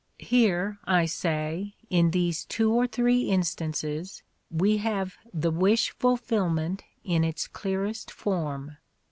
Here, 0.17 0.79
I 0.85 1.05
say, 1.05 1.75
in 1.91 2.09
these 2.09 2.43
two 2.45 2.73
or 2.73 2.87
three 2.87 3.29
instances, 3.29 4.23
we 4.49 4.77
have 4.77 5.13
the 5.31 5.51
"wish 5.51 5.91
fulfillment" 5.91 6.81
in 7.03 7.23
its 7.23 7.45
clearest 7.47 8.09
form. 8.09 8.77